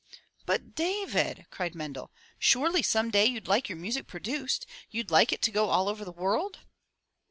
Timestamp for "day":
3.11-3.27